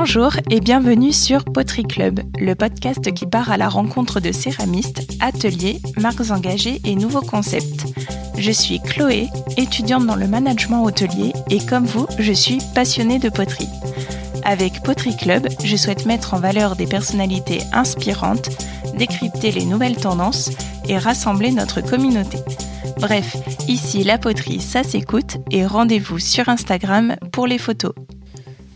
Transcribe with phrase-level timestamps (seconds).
[0.00, 5.02] Bonjour et bienvenue sur Poterie Club, le podcast qui part à la rencontre de céramistes,
[5.18, 7.84] ateliers, marques engagées et nouveaux concepts.
[8.38, 9.26] Je suis Chloé,
[9.56, 13.68] étudiante dans le management hôtelier et comme vous, je suis passionnée de poterie.
[14.44, 18.50] Avec Poterie Club, je souhaite mettre en valeur des personnalités inspirantes,
[18.96, 20.52] décrypter les nouvelles tendances
[20.88, 22.38] et rassembler notre communauté.
[23.00, 23.36] Bref,
[23.66, 27.94] ici la poterie, ça s'écoute et rendez-vous sur Instagram pour les photos.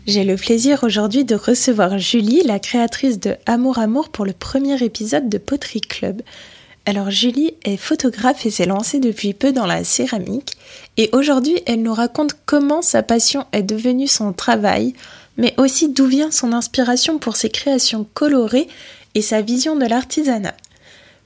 [0.05, 4.83] J'ai le plaisir aujourd'hui de recevoir Julie, la créatrice de Amour Amour pour le premier
[4.83, 6.21] épisode de Poterie Club.
[6.85, 10.57] Alors Julie est photographe et s'est lancée depuis peu dans la céramique
[10.97, 14.93] et aujourd'hui elle nous raconte comment sa passion est devenue son travail,
[15.37, 18.67] mais aussi d'où vient son inspiration pour ses créations colorées
[19.15, 20.55] et sa vision de l'artisanat.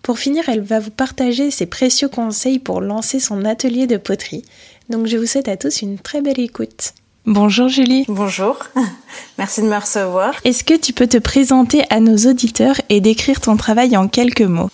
[0.03, 4.45] Pour finir, elle va vous partager ses précieux conseils pour lancer son atelier de poterie.
[4.89, 6.93] Donc je vous souhaite à tous une très belle écoute.
[7.27, 8.05] Bonjour Julie.
[8.07, 8.57] Bonjour,
[9.37, 10.33] merci de me recevoir.
[10.45, 14.39] Est-ce que tu peux te présenter à nos auditeurs et décrire ton travail en quelques
[14.43, 14.69] mots?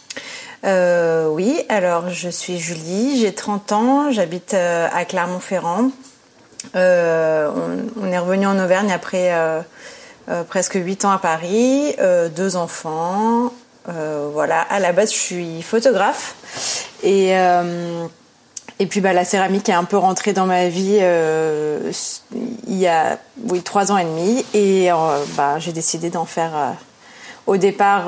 [0.64, 5.90] Euh, Oui, alors je suis Julie, j'ai 30 ans, j'habite euh, à Clermont-Ferrand.
[6.76, 7.50] Euh,
[8.00, 9.32] on, est revenu en Auvergne après
[10.48, 11.96] presque 8 ans à Paris,
[12.36, 13.52] deux enfants.
[13.88, 16.36] voilà, à la base je suis photographe
[17.02, 17.34] et
[18.80, 21.92] et puis bah, la céramique est un peu rentrée dans ma vie euh,
[22.68, 23.18] il y a
[23.50, 24.46] oui, trois ans et demi.
[24.54, 24.96] Et euh,
[25.38, 26.72] bah, j'ai décidé d'en faire euh,
[27.46, 28.08] au départ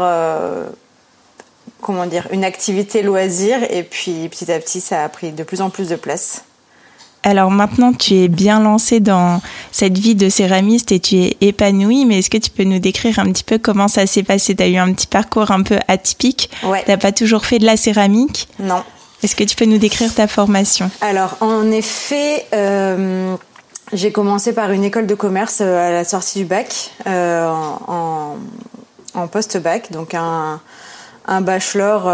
[1.82, 3.60] comment dire, une activité loisir.
[3.70, 6.44] Et puis petit à petit, ça a pris de plus en plus de place.
[7.26, 12.06] Alors maintenant, tu es bien lancée dans cette vie de céramiste et tu es épanouie,
[12.06, 14.56] mais est-ce que tu peux nous décrire un petit peu comment ça s'est passé?
[14.56, 16.52] Tu as eu un petit parcours un peu atypique?
[16.64, 16.84] Ouais.
[16.86, 18.48] Tu n'as pas toujours fait de la céramique?
[18.60, 18.84] Non.
[19.24, 20.90] Est-ce que tu peux nous décrire ta formation?
[21.02, 23.36] Alors, en effet, euh,
[23.94, 27.50] j'ai commencé par une école de commerce euh, à la sortie du bac, euh,
[27.88, 28.38] en,
[29.32, 30.60] post-bac, donc un,
[31.42, 32.06] bachelor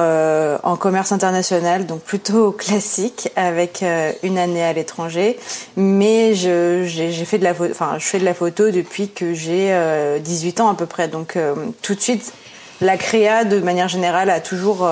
[0.63, 3.83] en commerce international, donc plutôt classique, avec
[4.23, 5.37] une année à l'étranger.
[5.75, 7.53] Mais j'ai fait de la,
[7.97, 9.75] je fais de la photo depuis que j'ai
[10.23, 11.37] 18 ans à peu près, donc
[11.81, 12.31] tout de suite,
[12.79, 14.87] la créa, de manière générale, a toujours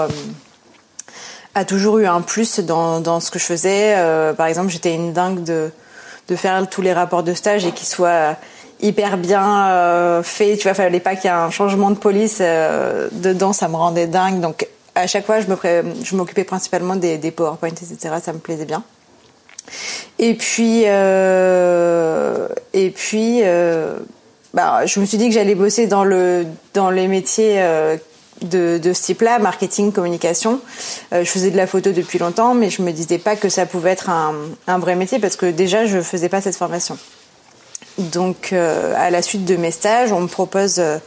[1.55, 3.95] a toujours eu un plus dans, dans ce que je faisais.
[3.97, 5.71] Euh, par exemple, j'étais une dingue de,
[6.27, 8.35] de faire tous les rapports de stage et qu'ils soient
[8.81, 10.59] hyper bien euh, faits.
[10.59, 13.75] Tu vois, fallait pas qu'il y ait un changement de police euh, dedans, ça me
[13.75, 14.39] rendait dingue.
[14.39, 17.97] Donc, à chaque fois, je m'occupais principalement des, des PowerPoint, etc.
[18.21, 18.83] Ça me plaisait bien.
[20.17, 20.83] Et puis,
[22.73, 23.41] et puis,
[24.53, 27.61] bah, je me suis dit que j'allais bosser dans le dans les métiers
[28.53, 30.59] euh, de, ce type-là, marketing, communication.
[31.13, 33.65] Euh, je faisais de la photo depuis longtemps, mais je me disais pas que ça
[33.65, 36.97] pouvait être un, vrai métier parce que déjà je faisais pas cette formation.
[37.97, 40.97] Donc, euh, à la suite de mes stages, on me propose euh,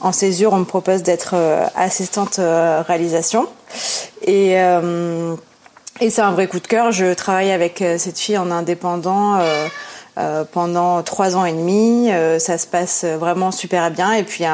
[0.00, 1.34] en césure, on me propose d'être
[1.74, 3.48] assistante réalisation
[4.22, 4.56] et
[6.00, 6.92] et c'est un vrai coup de cœur.
[6.92, 9.38] Je travaille avec cette fille en indépendant.
[10.16, 12.12] Euh, pendant trois ans et demi.
[12.12, 14.12] Euh, ça se passe vraiment super bien.
[14.12, 14.44] Et puis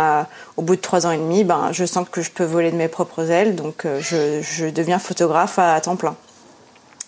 [0.57, 2.77] au bout de trois ans et demi, ben, je sens que je peux voler de
[2.77, 3.57] mes propres ailes.
[3.57, 6.17] Donc euh, je, je, deviens photographe à, temps plein.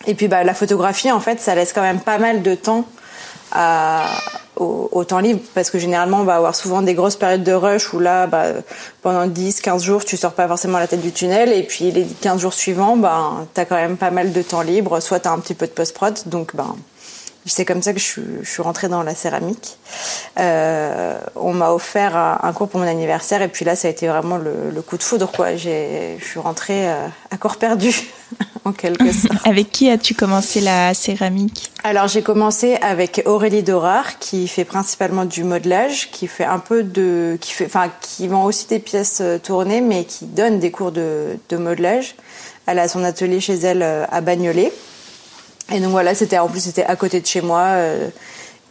[0.05, 2.85] Et puis bah, la photographie, en fait, ça laisse quand même pas mal de temps
[3.53, 4.05] à,
[4.57, 7.93] au, temps libre parce que généralement on va avoir souvent des grosses périodes de rush
[7.93, 8.45] où là bah,
[9.01, 12.05] pendant 10 15 jours tu sors pas forcément la tête du tunnel et puis les
[12.05, 15.27] 15 jours suivants ben tu as quand même pas mal de temps libre soit tu
[15.27, 16.75] as un petit peu de post prod donc ben
[17.45, 19.77] c'est comme ça que je suis, je suis, rentrée dans la céramique.
[20.39, 24.07] Euh, on m'a offert un, cours pour mon anniversaire et puis là, ça a été
[24.07, 25.31] vraiment le, coup de foudre.
[25.31, 25.55] Quoi.
[25.55, 27.93] Je suis rentrée euh, à corps perdu,
[28.65, 29.35] en quelque sorte.
[29.45, 31.71] Avec qui as-tu commencé la céramique?
[31.83, 36.81] Alors, j'ai commencé avec Aurélie Dorard, qui fait principalement du modelage, qui fait un peu
[36.83, 40.71] de, qui fait, enfin, qui vend aussi des pièces euh, tournées, mais qui donne des
[40.71, 42.15] cours de, de modelage.
[42.65, 44.71] Elle a son atelier chez elle euh, à Bagnolet.
[45.71, 47.61] Et donc voilà, c'était en plus c'était à côté de chez moi.
[47.61, 48.09] Euh,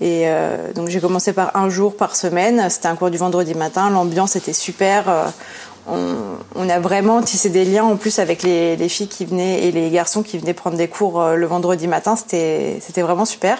[0.00, 2.68] et euh, donc j'ai commencé par un jour par semaine.
[2.70, 3.88] C'était un cours du vendredi matin.
[3.88, 5.08] L'ambiance était super.
[5.08, 5.24] Euh,
[5.88, 6.16] on,
[6.54, 9.72] on, a vraiment tissé des liens en plus avec les, les, filles qui venaient et
[9.72, 12.16] les garçons qui venaient prendre des cours le vendredi matin.
[12.16, 13.58] C'était c'était vraiment super.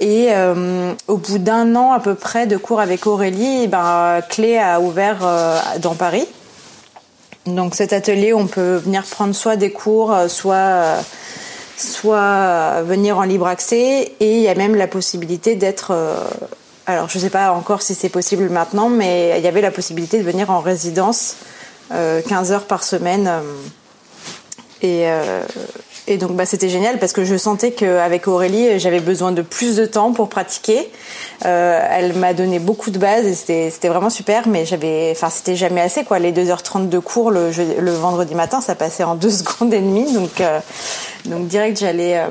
[0.00, 4.20] Et euh, au bout d'un an à peu près de cours avec Aurélie, eh ben,
[4.30, 5.18] Clé a ouvert
[5.80, 6.26] dans Paris.
[7.46, 11.02] Donc cet atelier, on peut venir prendre soit des cours, soit
[11.80, 16.14] soit venir en libre accès et il y a même la possibilité d'être euh,
[16.86, 19.70] alors je ne sais pas encore si c'est possible maintenant mais il y avait la
[19.70, 21.36] possibilité de venir en résidence
[21.90, 23.42] 15 euh, heures par semaine euh,
[24.82, 25.06] et,
[26.10, 29.76] Et donc bah, c'était génial parce que je sentais qu'avec Aurélie, j'avais besoin de plus
[29.76, 30.90] de temps pour pratiquer.
[31.46, 35.54] Euh, elle m'a donné beaucoup de bases et c'était vraiment super, mais j'avais, enfin c'était
[35.54, 36.18] jamais assez quoi.
[36.18, 40.12] Les 2h30 de cours le, le, vendredi matin, ça passait en deux secondes et demie,
[40.12, 40.58] donc euh,
[41.26, 42.26] donc direct j'allais euh,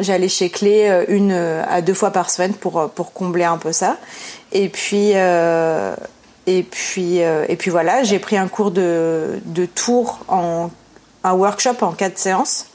[0.00, 3.70] j'allais chez Clé euh, une à deux fois par semaine pour pour combler un peu
[3.70, 3.98] ça.
[4.50, 10.70] Et puis et puis et puis voilà, j'ai pris un cours de de tour en
[11.22, 12.66] un workshop en quatre séances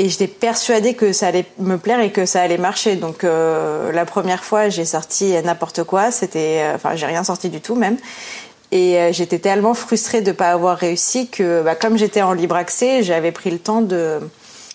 [0.00, 2.96] et j'étais persuadée que ça allait me plaire et que ça allait marcher.
[2.96, 6.10] Donc euh, la première fois, j'ai sorti n'importe quoi.
[6.10, 7.98] C'était, euh, enfin, j'ai rien sorti du tout même.
[8.72, 12.32] Et euh, j'étais tellement frustrée de ne pas avoir réussi que, bah, comme j'étais en
[12.32, 14.20] libre accès, j'avais pris le temps de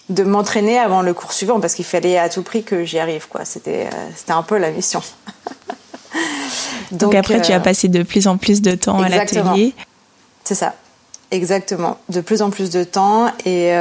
[0.09, 3.27] de m'entraîner avant le cours suivant parce qu'il fallait à tout prix que j'y arrive.
[3.27, 5.01] Quoi, c'était c'était un peu la mission.
[6.91, 9.73] Donc, Donc, après, tu as passé de plus en plus de temps à l'atelier.
[10.43, 10.75] C'est ça,
[11.31, 11.97] exactement.
[12.09, 13.73] De plus en plus de temps et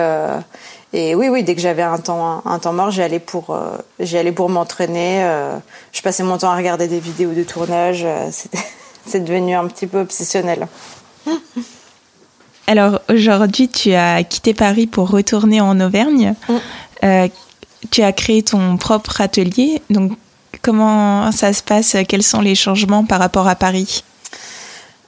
[0.96, 4.32] et oui, oui, dès que j'avais un temps, un, temps mort, j'y allais pour, euh,
[4.32, 5.24] pour m'entraîner.
[5.24, 5.56] Euh,
[5.90, 8.04] je passais mon temps à regarder des vidéos de tournage.
[8.04, 8.30] Euh,
[9.06, 10.68] c'est devenu un petit peu obsessionnel.
[12.68, 16.34] Alors aujourd'hui, tu as quitté Paris pour retourner en Auvergne.
[16.48, 17.26] Mm.
[17.90, 19.82] tu as créé ton propre atelier.
[19.90, 20.12] Donc
[20.62, 21.96] comment ça se passe?
[22.08, 24.04] Quels sont les changements par rapport à Paris?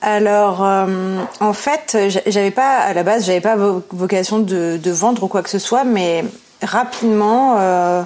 [0.02, 1.96] Alors, euh, en fait,
[2.26, 5.84] j'avais pas à la base, j'avais pas vocation de, vendre ou quoi que ce soit,
[5.84, 6.24] mais
[6.62, 8.02] rapidement, euh,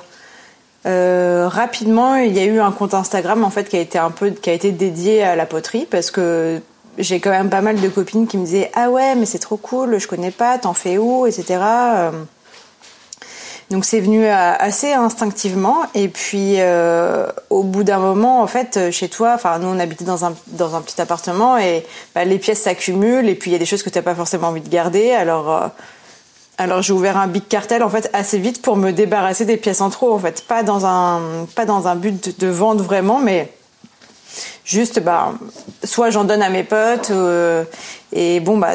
[0.87, 4.11] euh, rapidement, il y a eu un compte Instagram en fait qui a été un
[4.11, 6.61] peu, qui a été dédié à la poterie parce que
[6.99, 9.57] j'ai quand même pas mal de copines qui me disaient ah ouais mais c'est trop
[9.57, 11.59] cool, je connais pas, t'en fais où, etc.
[13.71, 15.83] Donc c'est venu euh, assez instinctivement.
[15.95, 19.79] Et puis euh, au bout d'un moment en fait euh, chez toi, enfin nous on
[19.79, 23.29] habitait dans un dans un petit appartement et bah, les pièces s'accumulent.
[23.29, 25.13] Et puis il y a des choses que tu n'as pas forcément envie de garder.
[25.13, 25.71] Alors
[26.59, 29.81] alors j'ai ouvert un big cartel en fait assez vite pour me débarrasser des pièces
[29.81, 30.45] en trop en fait.
[30.49, 33.53] Pas dans un pas dans un but de, vente vraiment mais
[34.65, 35.33] juste bah
[35.85, 37.13] soit j'en donne à mes potes
[38.13, 38.73] et bon bah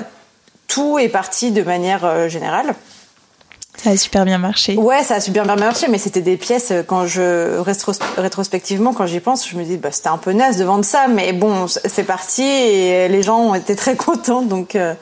[0.68, 2.76] tout est parti de manière générale.
[3.82, 4.76] Ça a super bien marché.
[4.78, 7.60] Ouais, ça a super bien marché, mais c'était des pièces, euh, quand je,
[8.18, 11.08] rétrospectivement, quand j'y pense, je me dis, bah, c'était un peu naze de vendre ça,
[11.08, 14.94] mais bon, c'est parti et les gens ont été très contents, donc, euh,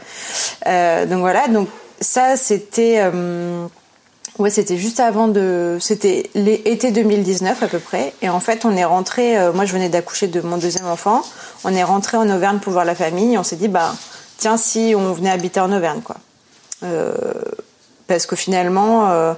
[0.67, 1.47] euh, donc voilà.
[1.47, 1.69] Donc,
[2.01, 3.65] ça, c'était, euh,
[4.37, 8.75] ouais, c'était juste avant de, c'était l'été 2019 à peu près, et en fait, on
[8.75, 11.21] est rentré, euh, moi, je venais d'accoucher de mon deuxième enfant,
[11.63, 13.93] on est rentré en Auvergne pour voir la famille, et on s'est dit, bah,
[14.37, 16.17] tiens, si on venait habiter en Auvergne, quoi.
[16.83, 17.13] Euh,
[18.07, 19.33] parce que finalement, euh,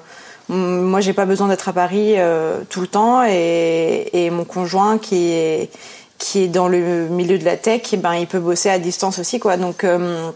[0.50, 5.32] moi, j'ai pas besoin d'être à Paris euh, tout le temps et, mon conjoint qui
[5.32, 5.70] est
[6.18, 9.20] qui est dans le milieu de la tech, eh ben il peut bosser à distance
[9.20, 9.58] aussi, quoi.
[9.58, 10.32] Donc euh,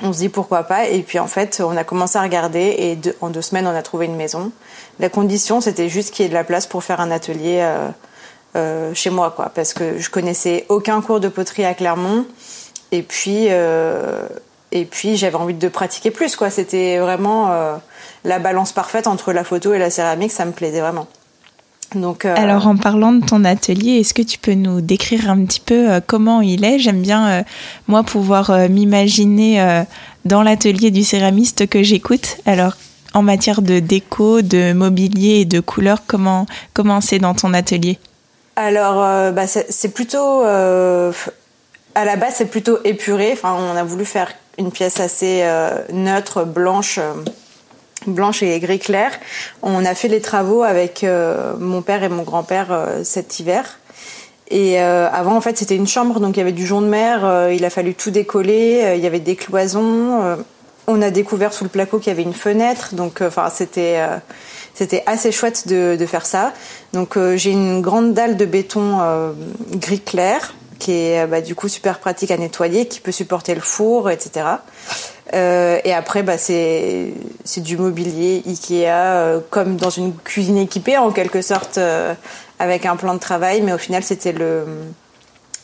[0.00, 0.86] on se dit pourquoi pas.
[0.86, 3.82] Et puis en fait, on a commencé à regarder et en deux semaines, on a
[3.82, 4.52] trouvé une maison.
[5.00, 7.68] La condition, c'était juste qu'il y ait de la place pour faire un atelier
[8.94, 12.24] chez moi, quoi, parce que je connaissais aucun cours de poterie à Clermont.
[12.92, 13.48] Et puis,
[14.72, 16.50] et puis j'avais envie de pratiquer plus quoi.
[16.50, 17.76] C'était vraiment euh,
[18.24, 21.06] la balance parfaite entre la photo et la céramique ça me plaisait vraiment.
[21.94, 25.44] Donc euh, alors en parlant de ton atelier est-ce que tu peux nous décrire un
[25.44, 26.78] petit peu euh, comment il est?
[26.78, 27.44] J'aime bien
[27.86, 29.84] moi pouvoir m'imaginer
[30.24, 32.36] dans l'atelier du céramiste que j'écoute.
[32.44, 32.74] Alors
[33.14, 37.98] en matière de déco de mobilier et de couleurs comment comment c'est dans ton atelier?
[38.56, 40.42] Alors bah, c'est plutôt
[41.98, 43.30] à la base, c'est plutôt épuré.
[43.32, 47.14] Enfin, on a voulu faire une pièce assez euh, neutre, blanche, euh,
[48.06, 49.12] blanche et gris clair.
[49.62, 53.78] On a fait les travaux avec euh, mon père et mon grand-père cet hiver.
[54.50, 57.50] Et avant, en fait, c'était une chambre, donc il y avait du jonc de mer.
[57.52, 58.94] il a fallu tout décoller.
[58.96, 60.38] il y avait des cloisons.
[60.86, 62.94] on a découvert sous le placo qu'il y avait une fenêtre.
[62.94, 64.00] Donc, enfin, c'était
[64.72, 66.54] c'était assez chouette de, de, faire ça.
[66.94, 69.34] Donc, j'ai une grande dalle de béton
[69.74, 73.60] gris clair qui est bah, du coup super pratique à nettoyer, qui peut supporter le
[73.60, 74.46] four, etc.
[75.34, 77.12] Euh, et après, bah, c'est
[77.56, 82.14] du mobilier Ikea, euh, comme dans une cuisine équipée en quelque sorte, euh,
[82.58, 83.60] avec un plan de travail.
[83.62, 84.64] Mais au final, c'était le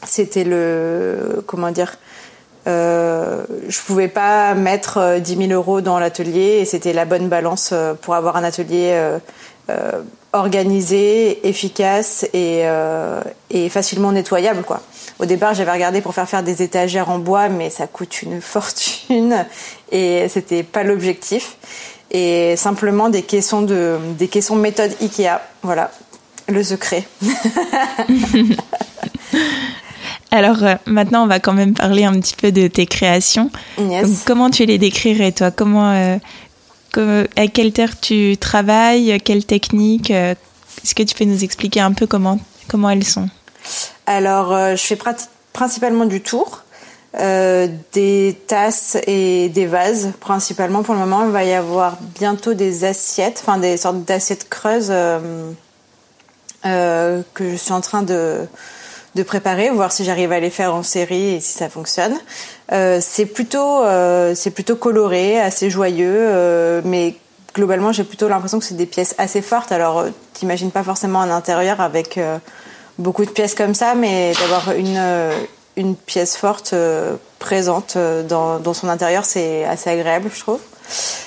[0.07, 1.97] c'était le comment dire.
[2.67, 7.75] Euh, je pouvais pas mettre 10 000 euros dans l'atelier et c'était la bonne balance
[8.01, 8.99] pour avoir un atelier
[10.33, 12.65] organisé, efficace et,
[13.51, 14.83] et facilement nettoyable quoi.
[15.21, 18.41] Au départ, j'avais regardé pour faire faire des étagères en bois, mais ça coûte une
[18.43, 19.47] fortune
[19.93, 21.57] et c'était pas l'objectif.
[22.11, 25.41] Et simplement des caissons de, des caissons méthode Ikea.
[25.63, 25.91] Voilà,
[26.49, 27.05] le secret.
[30.31, 33.51] Alors euh, maintenant, on va quand même parler un petit peu de tes créations.
[34.25, 35.51] comment tu les décrirais, toi?
[35.51, 36.17] Comment, euh,
[36.99, 42.07] à quelle terre tu travailles, quelles techniques Est-ce que tu peux nous expliquer un peu
[42.07, 43.29] comment, comment elles sont?
[44.07, 44.99] Alors, je fais
[45.53, 46.65] principalement du tour.
[47.21, 51.25] Euh, des tasses et des vases principalement pour le moment.
[51.25, 55.53] Il va y avoir bientôt des assiettes, enfin des sortes d'assiettes creuses euh,
[56.67, 58.49] euh, que je suis en train de,
[59.15, 62.15] de préparer, voir si j'arrive à les faire en série et si ça fonctionne.
[62.71, 63.83] c'est plutôt
[64.35, 67.15] c'est plutôt coloré, assez joyeux, mais
[67.55, 69.71] globalement j'ai plutôt l'impression que c'est des pièces assez fortes.
[69.71, 72.19] Alors t'imagines pas forcément un intérieur avec
[72.99, 75.01] beaucoup de pièces comme ça, mais d'avoir une
[75.77, 80.61] une pièce forte euh, présente euh, dans, dans, son intérieur, c'est assez agréable, je trouve.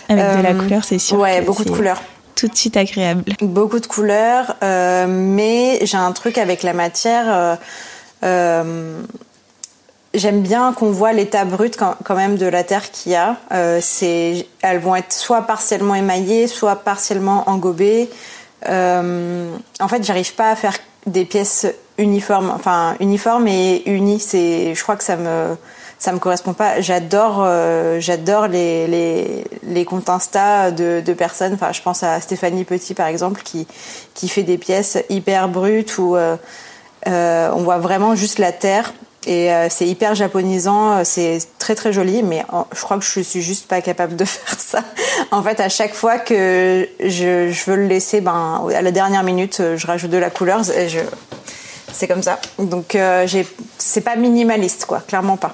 [0.10, 1.20] Avec de la euh, couleur, c'est sûr.
[1.20, 2.02] Ouais, beaucoup de couleurs.
[2.38, 3.24] Tout de suite agréable.
[3.42, 7.58] Beaucoup de couleurs, mais j'ai un truc avec la matière.
[8.22, 9.08] J'aime
[10.42, 13.38] bien qu'on voit l'état brut quand, même de la terre qu'il y a.
[13.82, 18.10] c'est, elles vont être soit partiellement émaillées, soit partiellement engobées.
[18.66, 20.78] en fait, j'arrive pas à faire
[21.08, 21.66] des pièces
[21.98, 24.20] uniformes, enfin uniformes et unies.
[24.20, 25.58] C'est, je crois que ça me
[26.00, 26.82] ça me correspond pas.
[26.82, 31.54] J'adore euh, j'adore les, les, les comptes Insta de, de personnes.
[31.54, 33.68] Enfin, je pense à Stéphanie Petit par exemple qui
[34.14, 36.38] qui fait des pièces hyper brutes où euh,
[37.08, 38.94] euh, on voit vraiment juste la terre
[39.26, 43.68] et c'est hyper japonisant, c'est très très joli, mais je crois que je suis juste
[43.68, 44.86] pas capable de faire ça.
[45.32, 49.62] En fait, à chaque fois que je, veux le laisser, ben à la dernière minute,
[49.76, 50.62] je rajoute de la couleur.
[51.98, 52.40] C'est comme ça.
[52.60, 53.28] Donc euh,
[53.78, 55.54] c'est pas minimaliste quoi, clairement pas.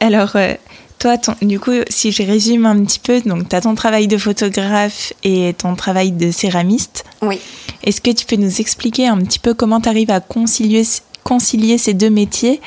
[0.00, 0.54] Alors euh,
[0.98, 4.18] toi, du coup, si je résume un petit peu, donc tu as ton travail de
[4.18, 7.04] photographe et ton travail de céramiste.
[7.22, 7.40] Oui.
[7.82, 10.84] Est-ce que tu peux nous expliquer un petit peu comment tu arrives à concilier,
[11.24, 12.60] concilier ces deux métiers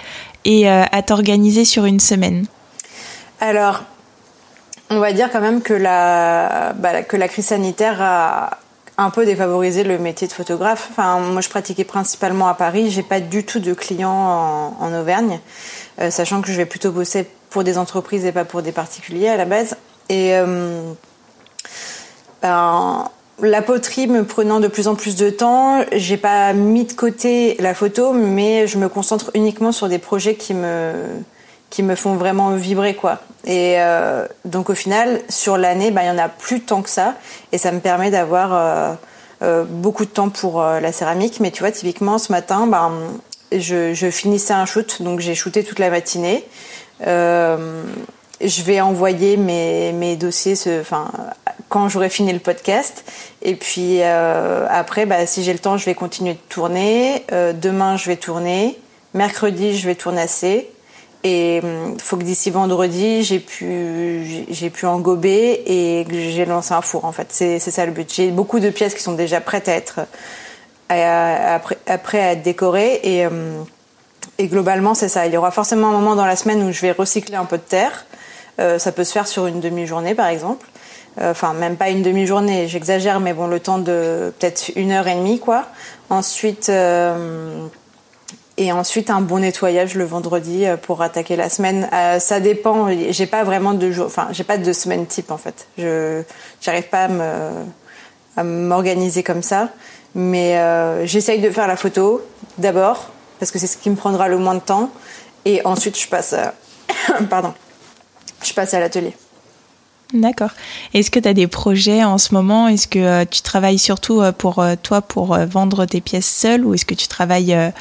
[0.43, 2.45] et euh, à t'organiser sur une semaine?
[3.39, 3.83] Alors,
[4.89, 8.57] on va dire quand même que la, bah, que la crise sanitaire a,
[8.97, 10.87] un peu défavoriser le métier de photographe.
[10.91, 12.89] Enfin, moi, je pratiquais principalement à Paris.
[12.89, 15.39] J'ai pas du tout de clients en, Auvergne,
[15.99, 19.27] euh, sachant que je vais plutôt bosser pour des entreprises et pas pour des particuliers
[19.27, 19.75] à la base.
[20.09, 20.93] Et euh,
[22.41, 23.09] ben,
[23.41, 27.55] la poterie me prenant de plus en plus de temps, j'ai pas mis de côté
[27.59, 30.93] la photo, mais je me concentre uniquement sur des projets qui me
[31.69, 33.19] qui me font vraiment vibrer quoi.
[33.45, 36.89] Et euh, donc au final, sur l'année, bah, il y en a plus tant que
[36.89, 37.15] ça,
[37.51, 38.93] et ça me permet d'avoir euh,
[39.43, 41.39] euh, beaucoup de temps pour la céramique.
[41.39, 42.91] Mais tu vois, typiquement ce matin, bah,
[43.51, 46.43] je, je, finissais un shoot, donc j'ai shooté toute la matinée.
[47.01, 51.11] je vais envoyer mes, mes dossiers, enfin
[51.69, 53.05] quand j'aurai fini le podcast.
[53.43, 57.25] Et puis après, bah, si j'ai le temps, je vais continuer de tourner.
[57.61, 58.79] demain, je vais tourner.
[59.13, 60.69] Mercredi, je vais tourner assez.
[61.27, 66.45] Et il hum, faut que d'ici vendredi, j'ai pu, j'ai pu engober et que j'ai
[66.45, 67.27] lancé un four en fait.
[67.31, 68.13] C'est, ça le but.
[68.13, 70.01] J'ai beaucoup de pièces qui sont déjà prêtes à être,
[70.89, 71.55] à,
[71.87, 73.65] après, à être décorées et, hum,
[74.37, 75.25] et globalement c'est ça.
[75.25, 77.57] Il y aura forcément un moment dans la semaine où je vais recycler un peu
[77.57, 78.05] de terre.
[78.59, 80.67] Euh, ça peut se faire sur une demi-journée par exemple.
[81.19, 85.07] Euh, enfin, même pas une demi-journée, j'exagère, mais bon, le temps de peut-être une heure
[85.07, 85.65] et demie quoi.
[86.11, 86.69] Ensuite.
[86.69, 87.65] Euh,
[88.57, 91.89] et ensuite un bon nettoyage le vendredi euh, pour attaquer la semaine.
[91.93, 92.87] Euh, ça dépend.
[93.09, 94.05] J'ai pas vraiment de jour.
[94.05, 95.67] Enfin, j'ai pas de semaine type en fait.
[95.77, 96.21] Je
[96.61, 97.09] j'arrive pas
[98.37, 99.69] à m'organiser comme ça.
[100.13, 102.21] Mais euh, j'essaye de faire la photo
[102.57, 103.09] d'abord
[103.39, 104.89] parce que c'est ce qui me prendra le moins de temps.
[105.43, 106.33] Et ensuite je passe.
[107.29, 107.53] Pardon.
[108.41, 109.15] Je passe à l'atelier.
[110.13, 110.51] D'accord.
[110.93, 112.69] Est-ce que tu as des projets en ce moment?
[112.69, 116.93] Est-ce que tu travailles surtout pour toi pour vendre tes pièces seules ou est-ce que
[116.93, 117.73] tu travailles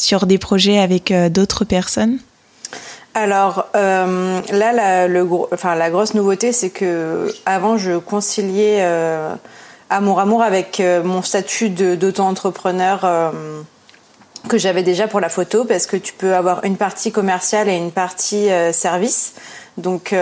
[0.00, 2.18] sur des projets avec euh, d'autres personnes?
[3.12, 9.34] Alors euh, là, la, grosse nouveauté, c'est que avant, je conciliais euh,
[9.90, 13.32] amour amour avec mon statut d'auto-entrepreneur
[14.48, 17.76] que j'avais déjà pour la photo, parce que tu peux avoir une partie commerciale et
[17.76, 19.34] une partie service.
[19.76, 20.14] Donc,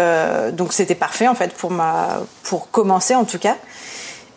[0.52, 3.56] donc c'était parfait en fait pour ma, pour commencer en tout cas.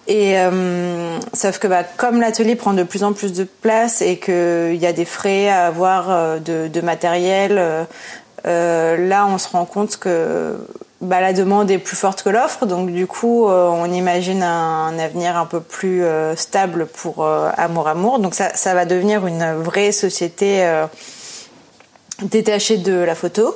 [0.08, 4.18] Et euh, sauf que bah, comme l'atelier prend de plus en plus de place et
[4.18, 7.88] qu'il y a des frais à avoir euh, de, de matériel,
[8.48, 10.58] euh, là on se rend compte que
[11.02, 12.66] bah, la demande est plus forte que l'offre.
[12.66, 16.04] Donc du coup on imagine un, avenir un peu plus
[16.36, 18.20] stable pour Amour Amour.
[18.20, 20.68] Donc ça, ça va devenir une vraie société
[22.22, 23.56] détachée de la photo.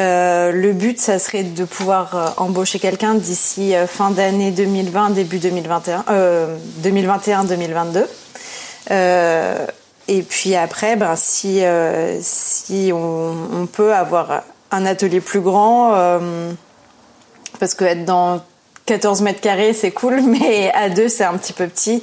[0.00, 5.10] Euh, le but, ça serait de pouvoir euh, embaucher quelqu'un d'ici euh, fin d'année 2020,
[5.10, 6.04] début 2021,
[6.82, 8.06] 2021-2022.
[10.08, 11.62] et puis après, ben, si,
[12.20, 16.18] si on, peut avoir un atelier plus grand,
[17.60, 18.42] parce que être dans
[18.86, 22.02] 14 mètres carrés, c'est cool, mais à deux, c'est un petit peu petit.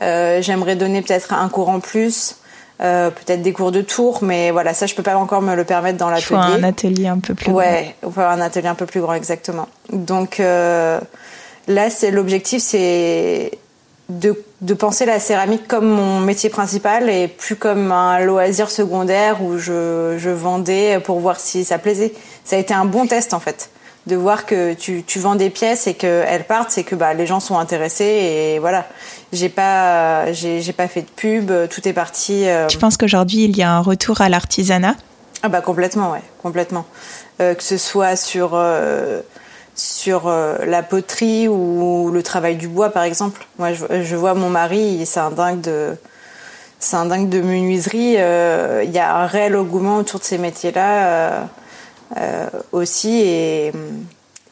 [0.00, 2.36] J'aimerais donner peut-être un cours en plus,
[2.82, 5.64] euh, peut-être des cours de tour, mais voilà, ça, je peux pas encore me le
[5.64, 6.38] permettre dans l'atelier.
[6.38, 8.16] un atelier un peu plus ouais, grand.
[8.16, 9.68] Ouais, un atelier un peu plus grand, exactement.
[9.92, 10.98] Donc euh,
[11.68, 13.50] là, c'est l'objectif, c'est
[14.08, 19.42] de, de, penser la céramique comme mon métier principal et plus comme un loisir secondaire
[19.42, 22.12] où je, je vendais pour voir si ça plaisait.
[22.44, 23.70] Ça a été un bon test en fait
[24.06, 27.26] de voir que tu, tu vends des pièces et qu'elles partent, c'est que bah, les
[27.26, 28.86] gens sont intéressés et voilà.
[29.32, 32.48] J'ai pas, j'ai, pas fait de pub, tout est parti.
[32.48, 32.66] Euh...
[32.66, 34.96] Tu penses qu'aujourd'hui il y a un retour à l'artisanat?
[35.42, 36.84] Ah bah complètement, ouais, complètement.
[37.40, 39.20] Euh, que ce soit sur euh,
[39.74, 43.46] sur la poterie ou le travail du bois par exemple.
[43.58, 45.96] Moi je, je vois mon mari, c'est un dingue de
[46.78, 48.14] c'est un dingue de menuiserie.
[48.14, 51.48] Il y a un réel engouement autour de ces métiers-là
[52.72, 53.22] aussi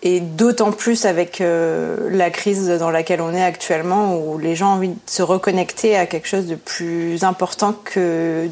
[0.02, 4.70] et, d'autant plus avec euh, la crise dans laquelle on est actuellement où les gens
[4.70, 8.48] ont envie de se reconnecter à quelque chose de plus important que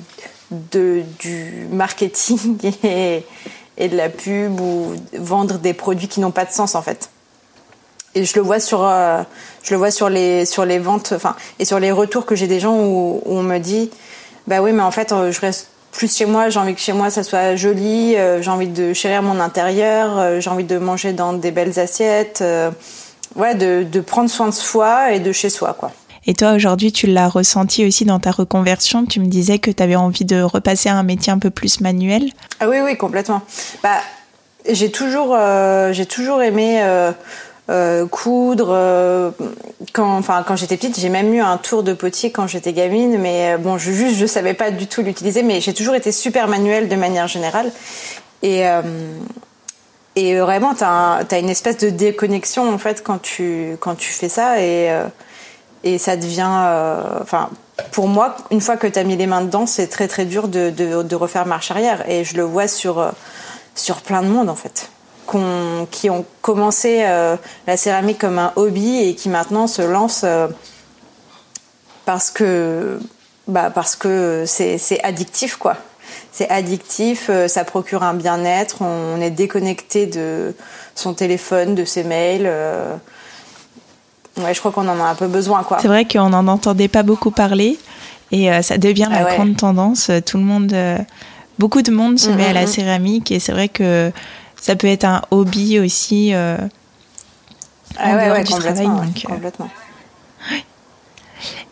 [0.50, 2.58] du marketing
[3.78, 7.10] et, de la pub ou vendre des produits qui n'ont pas de sens en fait.
[8.14, 9.22] Et je le vois sur euh,
[9.62, 11.14] je le vois sur les sur les ventes
[11.58, 13.90] et sur les retours que j'ai des gens où, où, on me dit
[14.46, 17.10] bah oui mais en fait je reste plus chez moi, j'ai envie que chez moi
[17.10, 21.12] ça soit joli, euh, j'ai envie de chérir mon intérieur, euh, j'ai envie de manger
[21.12, 22.70] dans des belles assiettes, euh,
[23.34, 25.90] ouais, de, de, prendre soin de soi et de chez soi, quoi.
[26.26, 29.06] Et toi, aujourd'hui, tu l'as ressenti aussi dans ta reconversion?
[29.06, 31.80] Tu me disais que tu avais envie de repasser à un métier un peu plus
[31.80, 32.30] manuel.
[32.58, 33.42] Ah oui, oui, complètement.
[33.82, 34.00] Bah,
[34.68, 35.36] j'ai toujours,
[35.92, 36.82] j'ai toujours aimé
[37.68, 38.68] euh, coudre.
[38.70, 39.30] Euh,
[39.92, 43.18] quand, enfin, quand j'étais petite, j'ai même eu un tour de potier quand j'étais gamine,
[43.18, 46.12] mais euh, bon, je, juste, je savais pas du tout l'utiliser, mais j'ai toujours été
[46.12, 47.72] super manuelle de manière générale.
[48.42, 48.62] Et,
[50.14, 54.28] et vraiment, tu as, une espèce de déconnexion en fait quand tu, quand tu fais
[54.28, 54.88] ça, et,
[55.82, 56.46] et ça devient.
[57.22, 57.48] Enfin,
[57.90, 60.46] pour moi, une fois que tu as mis les mains dedans, c'est très très dur
[60.48, 63.10] de, de, de, refaire marche arrière, et je le vois sur,
[63.74, 64.90] sur plein de monde en fait
[65.90, 67.36] qui ont commencé euh,
[67.66, 70.48] la céramique comme un hobby et qui maintenant se lancent euh,
[72.04, 72.98] parce que
[73.48, 75.76] bah parce que c'est addictif quoi.
[76.32, 80.54] C'est addictif, euh, ça procure un bien-être, on est déconnecté de
[80.94, 82.50] son téléphone, de ses mails.
[84.38, 85.78] Ouais, je crois qu'on en a un peu besoin quoi.
[85.80, 87.78] C'est vrai qu'on n'en entendait pas beaucoup parler
[88.32, 90.10] et ça devient la ah grande tendance.
[90.26, 90.76] Tout le monde,
[91.58, 92.72] beaucoup de monde se met à la mm, mm, mm.
[92.72, 94.12] céramique et c'est vrai que
[94.66, 96.56] ça peut être un hobby aussi euh,
[97.96, 98.86] ah en dehors du travail.
[98.86, 99.70] Donc, euh, complètement.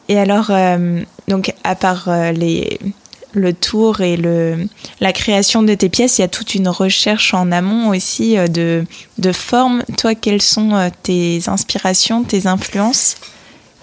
[0.08, 2.78] Et alors, euh, donc à part les,
[3.32, 4.68] le tour et le,
[5.00, 8.84] la création de tes pièces, il y a toute une recherche en amont aussi de,
[9.18, 9.82] de formes.
[9.98, 13.16] Toi, quelles sont tes inspirations, tes influences?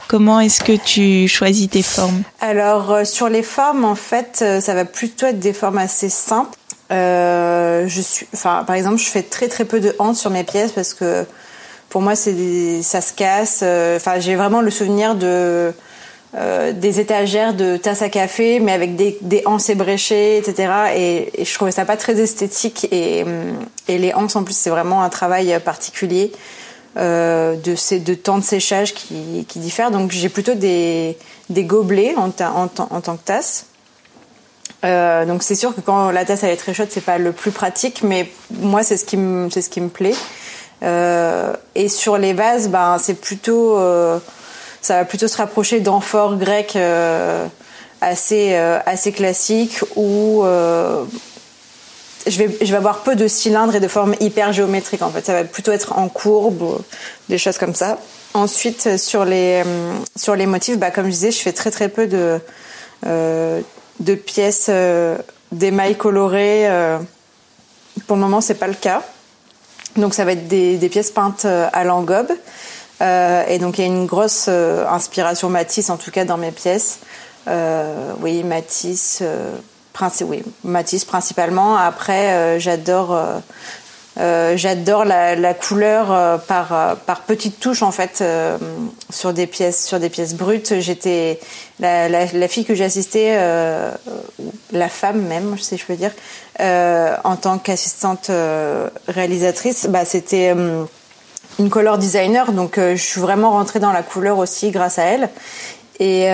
[0.07, 2.23] Comment est-ce que tu choisis tes formes?
[2.39, 6.57] Alors, sur les formes, en fait, ça va plutôt être des formes assez simples.
[6.91, 10.43] Euh, je suis, enfin, par exemple, je fais très très peu de hanches sur mes
[10.43, 11.25] pièces parce que
[11.89, 13.61] pour moi, c'est ça se casse.
[13.63, 15.73] Euh, enfin, j'ai vraiment le souvenir de
[16.35, 20.71] euh, des étagères de tasses à café, mais avec des, des anses ébréchées, etc.
[20.95, 22.87] Et, et, je trouvais ça pas très esthétique.
[22.91, 23.25] Et,
[23.87, 26.31] et les hanches, en plus, c'est vraiment un travail particulier
[26.97, 29.91] euh, de, ces, de temps de séchage qui, qui diffère.
[29.91, 31.17] Donc, j'ai plutôt des,
[31.49, 33.65] des gobelets en, en, en tant que tasse.
[34.83, 37.31] Euh, donc c'est sûr que quand la tasse elle est très chaude, c'est pas le
[37.31, 40.15] plus pratique, mais moi c'est ce qui me c'est ce qui me plaît.
[40.83, 44.17] Euh, et sur les vases, ben c'est plutôt euh,
[44.81, 47.45] ça va plutôt se rapprocher d'amphores grecs euh,
[48.01, 50.43] assez euh, assez classiques où
[52.27, 55.23] je vais je vais avoir peu de cylindres et de formes hyper géométriques en fait.
[55.23, 56.81] Ça va plutôt être en courbe,
[57.29, 57.99] des choses comme ça.
[58.33, 59.61] Ensuite sur les
[60.15, 62.39] sur les motifs, bah comme je disais, je fais très très peu de
[64.01, 65.17] de pièces euh,
[65.51, 66.67] d'émail coloré.
[66.67, 66.97] Euh,
[68.07, 69.03] pour le moment, c'est pas le cas.
[69.95, 72.31] Donc, ça va être des, pièces peintes euh, à l'engobe.
[73.01, 76.99] et donc, il y a une grosse inspiration Matisse, en tout cas, dans mes pièces.
[77.47, 79.23] oui, Matisse,
[81.05, 81.77] principalement.
[81.77, 83.19] Après, j'adore
[84.17, 88.23] j'adore la, la, couleur euh, par, euh, par petites touches en fait
[89.09, 90.79] sur des pièces sur des pièces brutes.
[90.79, 91.39] J'étais
[91.79, 93.35] la, la, la, fille que j'ai assistée,
[94.71, 96.11] la femme même, si je peux dire,
[96.59, 98.29] en tant qu'assistante
[99.07, 100.53] réalisatrice, bah, c'était
[101.59, 105.29] une color designer, donc je suis vraiment rentrée dans la couleur aussi grâce à elle.
[105.99, 106.25] Et,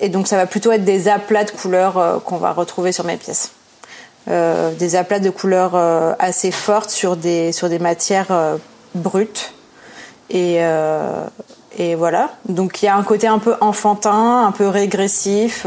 [0.00, 3.16] et donc ça va plutôt être des aplats de couleurs qu'on va retrouver sur mes
[3.16, 3.52] pièces.
[4.26, 5.74] Des aplats de couleurs
[6.18, 8.58] assez fortes sur des sur des matières
[8.94, 9.52] brutes
[10.30, 10.60] et
[11.78, 12.30] et voilà.
[12.48, 15.66] Donc il y a un côté un peu enfantin, un peu régressif,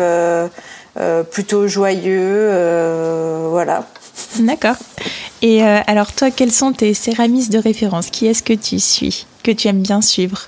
[1.31, 3.83] plutôt joyeux, voilà.
[4.39, 4.75] D'accord.
[5.41, 8.09] Et alors toi, quels sont tes céramistes de référence?
[8.09, 10.47] Qui est-ce que tu suis, que tu aimes bien suivre?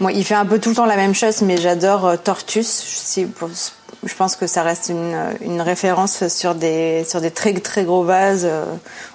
[0.00, 2.84] Moi, il fait un peu tout le temps la même chose, mais j'adore Tortus.
[3.16, 3.26] Je,
[4.04, 8.48] je pense que ça reste une, référence sur des, sur des très très gros vases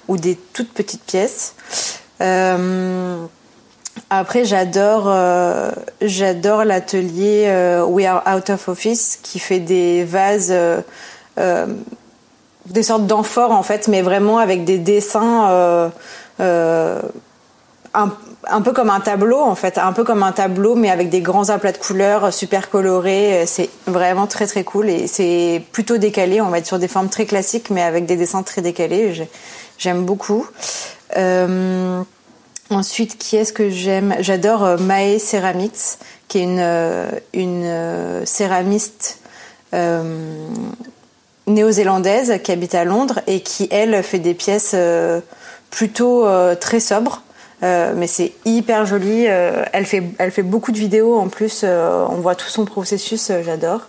[0.08, 1.56] ou des toutes petites pièces.
[4.10, 5.13] après, j'adore
[6.02, 10.54] j'adore l'atelier We Are Out of Office qui fait des vases
[11.38, 15.91] des sortes d'amphores en fait, mais vraiment avec des dessins
[17.95, 18.08] euh, euh,
[18.47, 21.21] un, peu comme un tableau en fait, un peu comme un tableau mais avec des
[21.21, 23.45] grands aplats de couleurs super colorés.
[23.45, 26.41] C'est vraiment très très cool et c'est plutôt décalé.
[26.41, 29.28] On va être sur des formes très classiques mais avec des dessins très décalés.
[29.78, 30.47] J'aime beaucoup.
[31.17, 32.02] Euh,
[32.69, 34.15] ensuite, qui est-ce que j'aime?
[34.19, 35.97] J'adore Mae Ceramics,
[36.28, 39.19] qui est une, une céramiste
[41.49, 45.19] néo-zélandaise qui habite à Londres et qui, elle, fait des pièces euh,
[45.69, 47.23] plutôt euh, très sobres.
[47.61, 49.25] Euh, mais c'est hyper joli.
[49.25, 51.63] elle, fait, elle fait beaucoup de vidéos en plus.
[51.63, 53.81] on voit tout son processus, j'adore.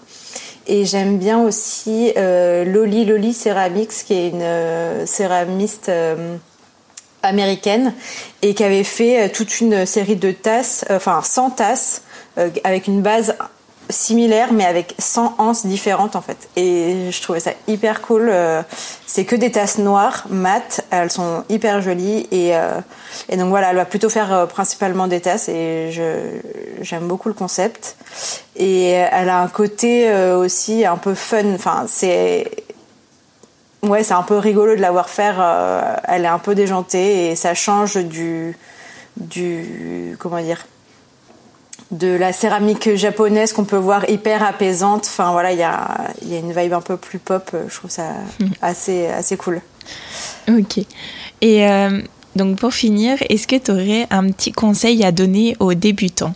[0.66, 5.90] Et j'aime bien aussi Loli Loli Ceramics, qui est une céramiste
[7.22, 7.94] américaine
[8.42, 12.02] et qui avait fait toute une série de tasses, enfin 100 tasses,
[12.64, 13.35] avec une base
[13.90, 16.48] similaire mais avec 100 anses différentes en fait.
[16.57, 18.29] Et je trouvais ça hyper cool.
[18.31, 18.62] Euh,
[19.07, 22.81] c'est que des tasses noires, mates, elles sont hyper jolies et, euh,
[23.29, 25.90] et donc voilà, elle va plutôt faire euh, principalement des tasses et
[26.81, 27.96] j'aime beaucoup le concept.
[28.57, 32.50] Et elle a un côté aussi un peu fun, enfin c'est
[33.83, 35.40] ouais, c'est un peu rigolo de la voir faire.
[36.05, 38.57] elle est un peu déjantée et ça change du
[39.16, 40.66] du comment dire
[41.90, 45.07] de la céramique japonaise qu'on peut voir hyper apaisante.
[45.07, 47.50] Enfin voilà, il y a, y a, une vibe un peu plus pop.
[47.68, 48.46] Je trouve ça hmm.
[48.62, 49.61] assez, assez cool.
[50.48, 50.79] Ok.
[51.40, 52.00] Et euh,
[52.37, 56.35] donc pour finir, est-ce que tu aurais un petit conseil à donner aux débutants?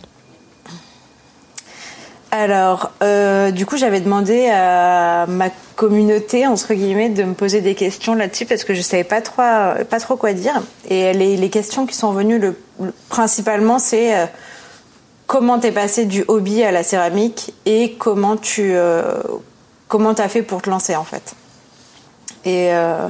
[2.31, 7.75] Alors, euh, du coup, j'avais demandé à ma communauté, entre guillemets, de me poser des
[7.75, 9.41] questions là-dessus parce que je savais pas trop,
[9.89, 10.61] pas trop quoi dire.
[10.89, 12.57] Et les, les questions qui sont venues le,
[13.07, 14.25] principalement, c'est euh,
[15.27, 19.03] comment t'es passé du hobby à la céramique et comment tu euh,
[19.87, 21.35] comment t'as fait pour te lancer en fait.
[22.43, 23.07] Et euh,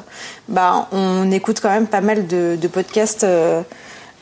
[0.48, 3.64] bah on écoute quand même pas mal de, podcasts euh,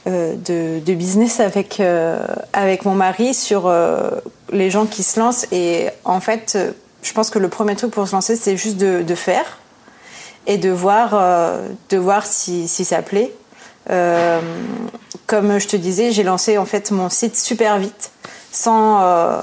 [0.05, 1.81] de, de, business avec
[2.51, 3.71] avec mon mari sur
[4.51, 6.57] les gens qui se lancent et en fait
[7.03, 9.59] je pense que le premier truc pour se lancer c'est juste de, de, faire
[10.47, 11.11] et de voir
[11.89, 13.31] de voir si, si ça plaît
[13.89, 14.39] euh,
[15.27, 18.11] comme je te disais, j'ai lancé en fait mon site super vite,
[18.51, 19.41] sans, euh,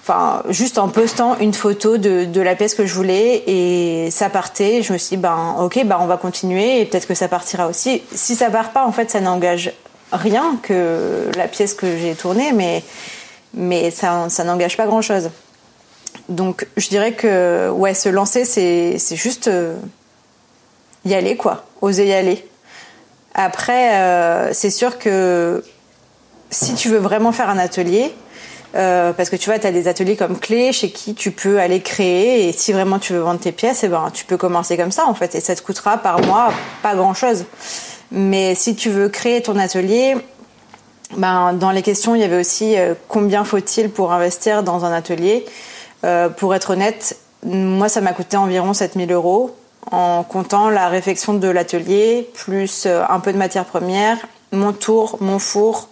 [0.00, 4.82] enfin, juste en postant une photo de, la pièce que je voulais et ça partait.
[4.82, 7.68] Je me suis dit, ben, ok, ben, on va continuer et peut-être que ça partira
[7.68, 8.02] aussi.
[8.14, 9.72] Si ça part pas, en fait, ça n'engage
[10.12, 12.82] rien que la pièce que j'ai tournée, mais,
[13.54, 15.30] mais ça, ça n'engage pas grand chose.
[16.28, 19.74] Donc, je dirais que, ouais, se lancer, c'est, c'est juste euh,
[21.04, 22.46] y aller, quoi, oser y aller.
[23.34, 25.64] Après, euh, c'est sûr que
[26.50, 28.12] si tu veux vraiment faire un atelier,
[28.74, 31.60] euh, parce que tu vois, tu as des ateliers comme Clé chez qui tu peux
[31.60, 34.76] aller créer et si vraiment tu veux vendre tes pièces, eh ben, tu peux commencer
[34.76, 37.44] comme ça en fait et ça te coûtera par mois pas grand chose.
[38.10, 40.16] Mais si tu veux créer ton atelier,
[41.16, 44.92] ben, dans les questions, il y avait aussi euh, combien faut-il pour investir dans un
[44.92, 45.44] atelier.
[46.36, 49.54] Pour être honnête, moi ça m'a coûté environ 7000 euros
[49.90, 54.18] en comptant la réfection de l'atelier, plus euh, un peu de matière première,
[54.52, 55.88] mon tour, mon four.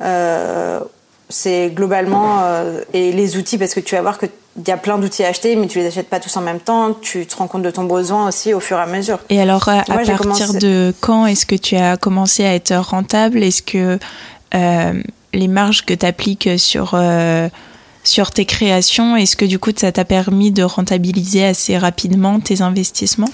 [0.00, 0.80] Euh,
[1.28, 4.30] c'est globalement euh, et les outils parce que tu vas voir qu'il
[4.64, 6.94] y a plein d'outils à acheter mais tu les achètes pas tous en même temps
[6.94, 9.68] tu te rends compte de ton besoin aussi au fur et à mesure et alors
[9.68, 13.42] à, partir de quand est-ce que tu as commencé à être rentable?
[13.42, 13.98] Est-ce que
[15.32, 16.94] les marges que tu appliques sur
[18.06, 19.16] sur tes créations?
[19.16, 23.28] Est-ce que du coup, ça t'a permis de rentabiliser assez rapidement tes investissements?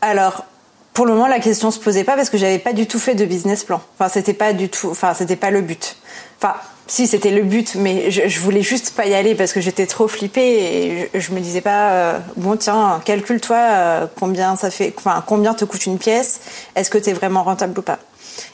[0.00, 0.44] Alors,
[0.92, 3.14] pour le moment, la question se posait pas parce que j'avais pas du tout fait
[3.14, 3.80] de business plan.
[3.98, 5.96] Enfin, c'était pas du tout, enfin, c'était pas le but.
[6.38, 6.54] Enfin,
[6.86, 10.06] si c'était le but, mais je, voulais juste pas y aller parce que j'étais trop
[10.06, 15.24] flippée et je, me disais pas, euh, bon tiens, calcule-toi euh, combien ça fait, enfin
[15.26, 16.40] combien te coûte une pièce,
[16.76, 17.98] est-ce que tu es vraiment rentable ou pas?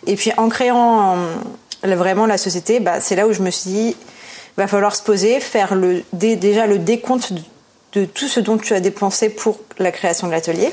[0.07, 1.17] Et puis en créant
[1.85, 3.97] euh, vraiment la société, bah, c'est là où je me suis dit,
[4.57, 7.33] va falloir se poser, faire le, déjà le décompte
[7.93, 10.73] de tout ce dont tu as dépensé pour la création de l'atelier.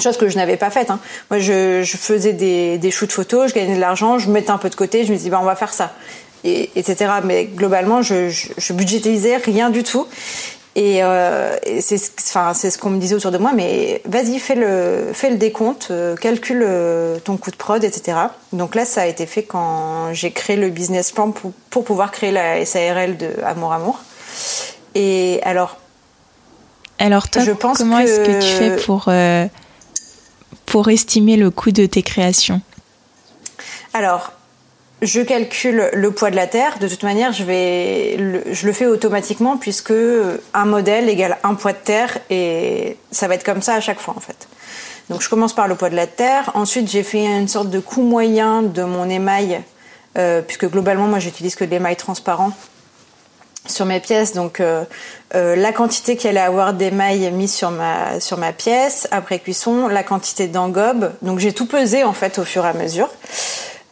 [0.00, 0.90] Chose que je n'avais pas faite.
[0.90, 1.00] Hein.
[1.30, 4.70] Moi, je, faisais des, des shoots photos, je gagnais de l'argent, je mettais un peu
[4.70, 5.92] de côté, je me disais, bah, on va faire ça,
[6.44, 7.12] et, etc.
[7.24, 10.06] Mais globalement, je, je, je budgétisais rien du tout.
[10.76, 15.10] Et, euh, c'est enfin, ce qu'on me disait autour de moi, mais vas-y, fais le,
[15.12, 18.16] fais le décompte, euh, calcule euh, ton coût de prod, etc.
[18.52, 22.12] Donc là, ça a été fait quand j'ai créé le business plan pour, pour pouvoir
[22.12, 24.00] créer la SARL de Amour Amour.
[24.94, 25.76] Et alors,
[27.00, 29.46] alors toi, je pense comment est-ce que tu fais pour, euh,
[30.66, 32.60] pour estimer le coût de tes créations?
[33.94, 34.32] Alors,
[35.02, 36.78] je calcule le poids de la terre.
[36.78, 39.92] De toute manière, je vais, le, je le fais automatiquement puisque
[40.54, 44.00] un modèle égale un poids de terre et ça va être comme ça à chaque
[44.00, 44.48] fois en fait.
[45.08, 46.52] Donc je commence par le poids de la terre.
[46.54, 49.60] Ensuite, j'ai fait une sorte de coût moyen de mon émail
[50.18, 52.52] euh, puisque globalement, moi, j'utilise que de l'émail transparent
[53.66, 54.32] sur mes pièces.
[54.34, 54.84] Donc euh,
[55.34, 59.88] euh, la quantité qu'il allait avoir d'émail mis sur ma sur ma pièce après cuisson,
[59.88, 61.12] la quantité d'engobe.
[61.22, 63.08] Donc j'ai tout pesé en fait au fur et à mesure.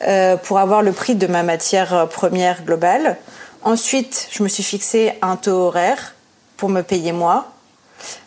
[0.03, 3.17] Euh, pour avoir le prix de ma matière première globale.
[3.63, 6.15] Ensuite, je me suis fixé un taux horaire
[6.57, 7.49] pour me payer moi.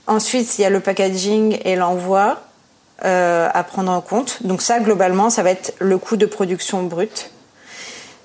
[0.07, 2.41] Ensuite, il y a le packaging et l'envoi
[3.05, 4.43] euh, à prendre en compte.
[4.43, 7.31] Donc ça, globalement, ça va être le coût de production brut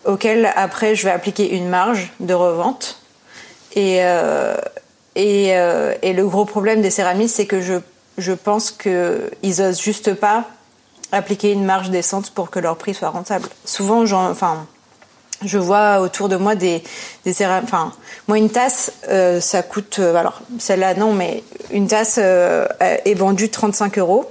[0.04, 3.00] auquel après je vais appliquer une marge de revente.
[3.74, 4.56] Et, euh,
[5.14, 7.74] et, euh, et, le gros problème des céramistes, c'est que je,
[8.18, 10.44] je pense qu'ils osent juste pas
[11.12, 13.49] appliquer une marge décente pour que leur prix soit rentable.
[13.64, 14.66] Souvent, enfin,
[15.45, 16.83] je vois autour de moi des,
[17.25, 17.92] des enfin,
[18.29, 23.14] moi une tasse, euh, ça coûte, euh, alors celle-là non, mais une tasse euh, est
[23.14, 24.31] vendue 35 euros.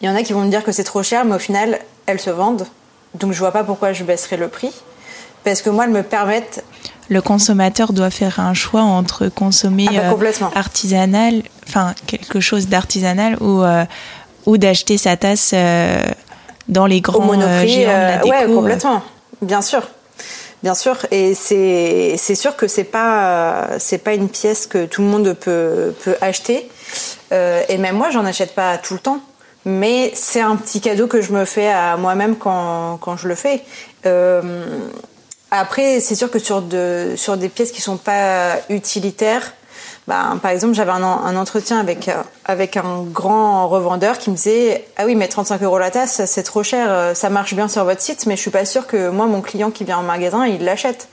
[0.00, 1.80] Il y en a qui vont me dire que c'est trop cher, mais au final,
[2.04, 2.66] elles se vendent.
[3.14, 4.72] Donc je vois pas pourquoi je baisserais le prix,
[5.42, 6.62] parce que moi, elles me permettent.
[7.08, 13.40] Le consommateur doit faire un choix entre consommer ah bah, artisanal, enfin quelque chose d'artisanal
[13.40, 13.62] ou
[14.46, 16.04] ou d'acheter sa tasse euh,
[16.68, 18.30] dans les grands euh, géants de la euh, déco.
[18.30, 19.02] Ouais, complètement.
[19.42, 19.82] Bien sûr.
[20.62, 25.06] Bien sûr, et c'est sûr que c'est pas c'est pas une pièce que tout le
[25.06, 26.68] monde peut peut acheter.
[27.30, 29.20] et même moi, j'en achète pas tout le temps.
[29.66, 33.34] Mais c'est un petit cadeau que je me fais à moi-même quand quand je le
[33.34, 33.62] fais.
[35.50, 39.52] après, c'est sûr que sur de sur des pièces qui sont pas utilitaires,
[40.06, 44.86] bah, par exemple, j'avais un, entretien avec, euh, avec un grand revendeur qui me disait
[44.96, 47.84] Ah oui, mais 35 euros la tasse, c'est trop cher, euh, ça marche bien sur
[47.84, 50.46] votre site, mais je suis pas sûre que moi, mon client qui vient en magasin,
[50.46, 51.08] il l'achète.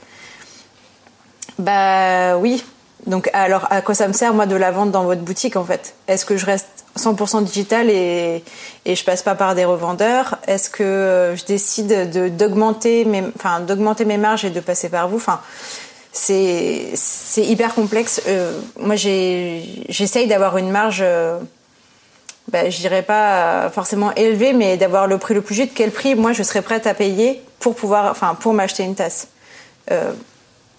[1.58, 2.64] Bah oui.
[3.06, 5.64] Donc, alors, à quoi ça me sert, moi, de la vente dans votre boutique, en
[5.64, 5.94] fait?
[6.08, 8.42] Est-ce que je reste 100% digital et,
[8.86, 10.38] et je passe pas par des revendeurs?
[10.46, 13.24] Est-ce que euh, je décide d'augmenter mes,
[14.06, 15.20] mes marges et de passer par vous?
[16.14, 18.22] C'est c'est hyper complexe.
[18.28, 21.38] Euh, moi, j'essaye d'avoir une marge, euh,
[22.50, 25.72] bah, je dirais pas forcément élevée, mais d'avoir le prix le plus juste.
[25.74, 29.26] Quel prix, moi, je serais prête à payer pour pouvoir, enfin, pour m'acheter une tasse?
[29.90, 30.12] Euh,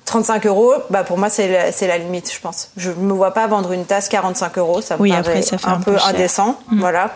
[0.05, 2.69] 35 euros, bah pour moi c'est la, la, limite, je pense.
[2.77, 5.79] Je me vois pas vendre une tasse 45 euros, ça me oui, paraît ça un,
[5.79, 6.79] peu, indécent, mm.
[6.79, 7.11] voilà.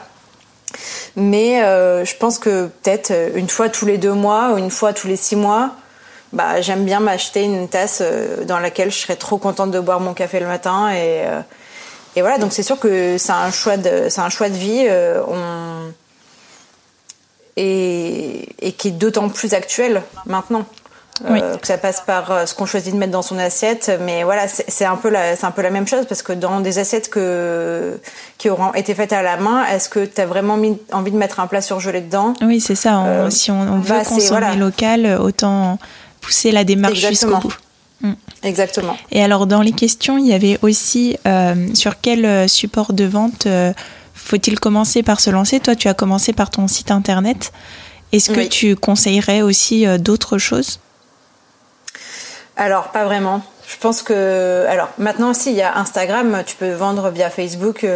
[1.16, 4.94] Mais euh, je pense que peut-être une fois tous les deux mois ou une fois
[4.94, 5.76] tous les six mois,
[6.32, 10.00] bah, j'aime bien m'acheter une tasse euh, dans laquelle je serais trop contente de boire
[10.00, 11.42] mon café le matin et, euh,
[12.16, 12.38] et voilà.
[12.38, 15.92] Donc c'est sûr que c'est un choix de c'est un choix de vie euh, on...
[17.58, 20.66] et, et qui est d'autant plus actuel maintenant
[21.22, 23.92] que ça passe par ce qu'on choisit de mettre dans son assiette.
[24.06, 26.62] Mais voilà c'est un peu la c'est un peu la même chose parce que dans
[26.62, 28.00] des assiettes que
[28.38, 31.18] qui auront été faites à la main est-ce que tu as vraiment mis, envie de
[31.18, 32.36] mettre un plat surgelé dedans?
[32.42, 33.04] Oui c'est ça.
[33.30, 35.78] Si on, on veut bah, consommer local autant
[36.22, 37.54] pousser la démarche jusqu'au bout.
[38.02, 38.14] Mm.
[38.44, 38.98] Exactement.
[39.12, 43.04] Et alors dans les questions, il y avait aussi euh, sur quel euh, support de
[43.06, 43.74] vente euh,
[44.14, 45.60] faut-il commencer par se lancer?
[45.60, 47.52] Toi, tu as commencé par ton site internet.
[48.12, 50.80] Est-ce que tu conseillerais aussi d'autres choses?
[52.58, 53.42] Alors, pas vraiment.
[53.68, 54.66] Je pense que.
[54.68, 56.44] Alors, maintenant aussi, il y a Instagram.
[56.46, 57.88] Tu peux vendre via Facebook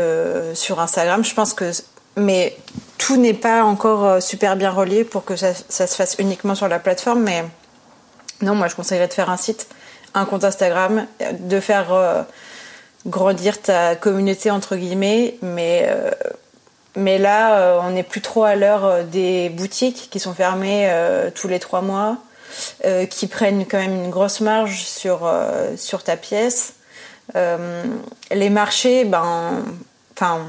[0.54, 1.24] sur Instagram.
[1.24, 1.72] Je pense que.
[2.16, 2.56] Mais
[2.98, 6.70] tout n'est pas encore super bien relié pour que ça, ça se fasse uniquement sur
[6.70, 7.22] la plateforme.
[7.22, 7.44] Mais
[8.44, 9.68] non, moi je conseillerais de faire un site,
[10.14, 11.08] un compte Instagram,
[11.40, 12.22] de faire euh,
[13.06, 16.12] grandir ta communauté entre guillemets, mais euh,
[16.96, 20.92] là euh, on n'est plus trop à l'heure des boutiques qui sont fermées
[21.36, 22.18] tous les trois mois,
[23.10, 25.32] qui prennent quand même une grosse marge sur
[25.76, 26.74] sur ta pièce.
[27.34, 29.64] les marchés, ben,
[30.16, 30.46] enfin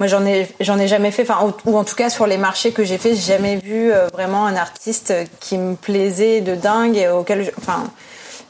[0.00, 2.72] moi, j'en ai, j'en ai jamais fait, enfin, ou en tout cas sur les marchés
[2.72, 6.96] que j'ai fait, j'ai jamais vu euh, vraiment un artiste qui me plaisait de dingue
[6.96, 7.84] et auquel, enfin,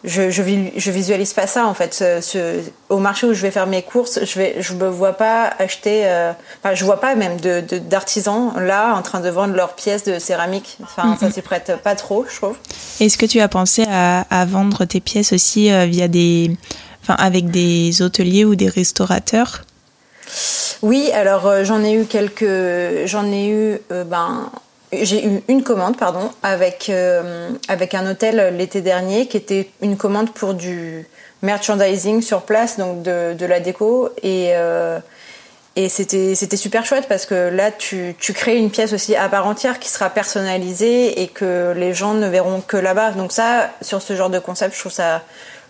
[0.05, 0.43] je, je,
[0.77, 1.95] je, visualise pas ça en fait.
[1.95, 5.51] Ce, au marché où je vais faire mes courses, je vais, je me vois pas
[5.59, 9.75] acheter, euh, enfin, je vois pas même de, d'artisans là en train de vendre leurs
[9.75, 10.79] pièces de céramique.
[10.83, 12.57] Enfin, ça s'y prête pas trop, je trouve.
[13.01, 16.55] Est-ce que tu as pensé à, à vendre tes pièces aussi euh, via des,
[17.03, 19.63] enfin, avec des hôteliers ou des restaurateurs?
[20.83, 24.51] Oui, alors euh, j'en ai eu quelques, j'en ai eu, ben
[25.03, 29.97] j'ai eu une commande, pardon, avec, euh, avec un hôtel l'été dernier qui était une
[29.97, 31.07] commande pour du
[31.43, 34.11] merchandising sur place, donc de, la déco.
[34.23, 34.99] Et, euh,
[35.77, 39.29] et c'était, c'était super chouette parce que là, tu, tu crées une pièce aussi à
[39.29, 43.13] part entière qui sera personnalisée et que les gens ne verront que là-bas.
[43.13, 45.23] Donc ça, sur ce genre de concept, je trouve ça,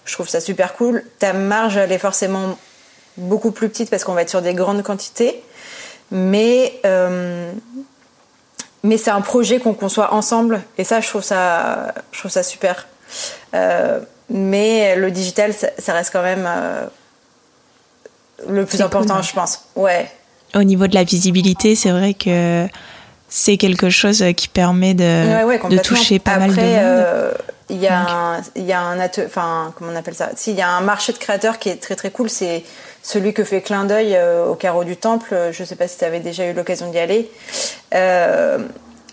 [0.05, 1.05] je trouve ça super cool.
[1.19, 2.59] Ta marge, elle est forcément
[3.17, 5.43] beaucoup plus petite parce qu'on va être sur des grandes quantités.
[6.11, 6.81] Mais...
[6.85, 7.53] Euh,
[8.85, 12.43] mais c'est un projet qu'on conçoit ensemble et ça je trouve ça je trouve ça
[12.43, 12.87] super.
[13.55, 13.99] Euh,
[14.29, 16.85] mais le digital ça, reste quand même euh,
[18.47, 19.65] le plus important je pense.
[19.75, 20.11] Ouais.
[20.55, 22.69] Au niveau de la visibilité c'est vrai que
[23.31, 27.35] c'est quelque chose qui permet de, de toucher pas mal de monde.
[27.71, 30.29] il y a un, il y a un enfin comment on appelle ça?
[30.37, 32.65] S'il y a un marché de créateurs qui est très très cool c'est
[33.05, 35.99] celui que fait clin d'œil euh, au carreau du temple je ne sais pas si
[35.99, 37.31] tu avais déjà eu l'occasion d'y aller
[37.95, 38.59] euh,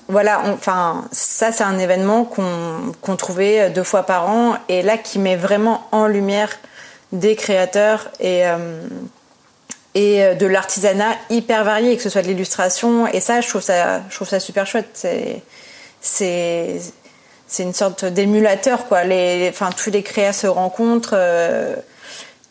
[0.07, 5.19] voilà enfin ça c'est un événement qu'on trouvait deux fois par an et là qui
[5.19, 6.49] met vraiment en lumière
[7.11, 13.41] des créateurs et euh, de l'artisanat hyper varié que ce soit de l'illustration et ça
[13.41, 15.05] je trouve ça je ça super chouette
[16.01, 19.01] c'est une sorte d'émulateur quoi.
[19.49, 21.75] Enfin tous les créas se rencontrent euh,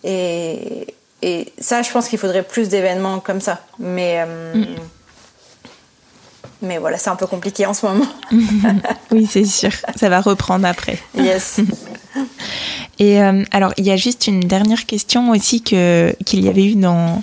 [0.05, 0.87] et,
[1.23, 3.61] et ça, je pense qu'il faudrait plus d'événements comme ça.
[3.79, 4.67] Mais euh, mm.
[6.63, 8.07] mais voilà, c'est un peu compliqué en ce moment.
[9.11, 9.73] oui, c'est sûr.
[9.97, 10.99] Ça va reprendre après.
[11.17, 11.61] Yes.
[12.99, 16.67] Et euh, alors, il y a juste une dernière question aussi que qu'il y avait
[16.67, 17.23] eu dans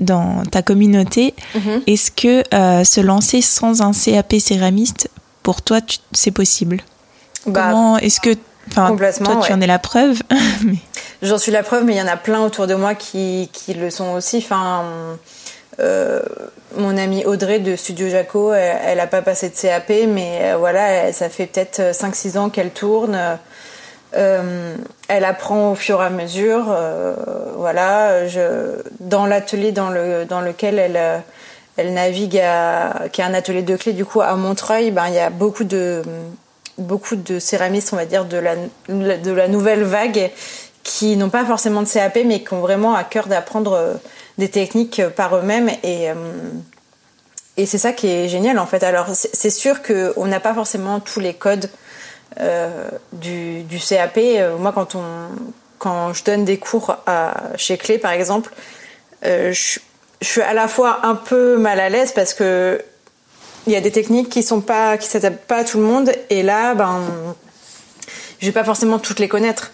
[0.00, 1.34] dans ta communauté.
[1.56, 1.82] Mm-hmm.
[1.86, 5.10] Est-ce que se lancer sans un CAP céramiste,
[5.42, 5.80] pour toi,
[6.12, 6.78] c'est possible?
[7.46, 8.36] Bah, Comment est-ce que
[8.68, 10.22] Enfin, toi, tu en es la preuve.
[11.22, 13.74] J'en suis la preuve, mais il y en a plein autour de moi qui, qui
[13.74, 14.38] le sont aussi.
[14.38, 14.84] Enfin,
[15.78, 16.20] euh,
[16.76, 21.12] mon amie Audrey de Studio Jaco, elle n'a pas passé de CAP, mais euh, voilà,
[21.12, 23.38] ça fait peut-être 5-6 ans qu'elle tourne.
[24.14, 24.74] Euh,
[25.06, 26.66] elle apprend au fur et à mesure.
[26.70, 27.14] Euh,
[27.56, 28.22] voilà,
[28.98, 31.22] dans l'atelier dans, le, dans lequel elle,
[31.76, 32.42] elle navigue,
[33.12, 35.64] qui est un atelier de clé, du coup, à Montreuil, ben, il y a beaucoup
[35.64, 36.02] de
[36.78, 38.56] beaucoup de céramistes, on va dire, de la,
[38.88, 40.32] de la nouvelle vague
[40.82, 43.94] qui n'ont pas forcément de CAP mais qui ont vraiment à cœur d'apprendre euh,
[44.38, 46.14] des techniques euh, par eux-mêmes et euh,
[47.58, 48.82] et c'est ça qui est génial en fait.
[48.82, 51.68] Alors c'est sûr qu'on n'a pas forcément tous les codes
[53.12, 54.18] du, CAP.
[54.58, 55.02] moi quand on
[55.78, 56.96] quand je donne des cours
[57.56, 58.50] chez Clé par exemple,
[59.22, 62.82] je, je, suis à la fois un peu mal à l'aise parce que
[63.66, 66.10] il y a des techniques qui sont pas qui s'adaptent pas à tout le monde
[66.30, 67.02] et là ben
[68.40, 69.72] je vais pas forcément toutes les connaître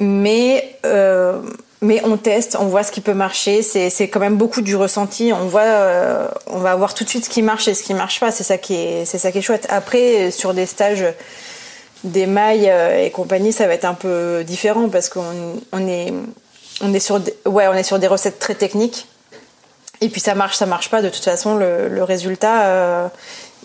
[0.00, 1.40] mais euh,
[1.80, 3.62] mais on teste, on voit ce qui peut marcher.
[3.62, 5.32] C'est, c'est quand même beaucoup du ressenti.
[5.32, 7.94] On voit, euh, on va voir tout de suite ce qui marche et ce qui
[7.94, 8.32] marche pas.
[8.32, 9.66] C'est ça qui est, c'est ça qui est chouette.
[9.70, 11.04] Après, sur des stages,
[12.02, 16.12] des mailles euh, et compagnie, ça va être un peu différent parce qu'on on est,
[16.80, 19.06] on est sur, ouais, on est sur des recettes très techniques.
[20.00, 21.02] Et puis ça marche, ça marche pas.
[21.02, 23.08] De toute façon, le, résultat, euh,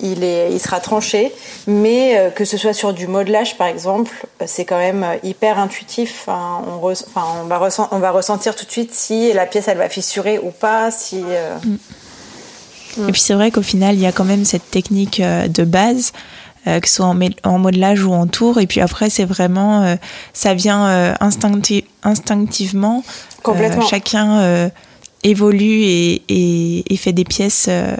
[0.01, 1.31] il, est, il sera tranché.
[1.67, 4.11] Mais euh, que ce soit sur du modelage, par exemple,
[4.45, 6.25] c'est quand même hyper intuitif.
[6.27, 10.39] on, on, va on va ressentir tout de suite si la pièce, elle va fissurer
[10.39, 10.91] ou pas.
[10.91, 11.77] Si, mm.
[13.07, 16.11] Et puis c'est vrai qu'au final, il y a quand même cette technique de base.
[16.65, 19.97] que ce soit en, en, modelage ou en tour, et puis après c'est vraiment,
[20.33, 21.15] ça vient
[22.03, 23.03] instinctivement.
[23.41, 23.85] Complètement.
[23.87, 24.69] chacun
[25.23, 27.95] évolue et, et, fait des pièces euh,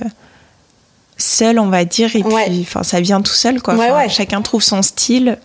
[1.17, 3.62] seules, on va dire, et puis enfin, ça vient tout seul.
[3.62, 4.08] Quoi.
[4.10, 5.38] chacun trouve son style.